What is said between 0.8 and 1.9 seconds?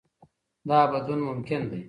بدلون ممکن دی.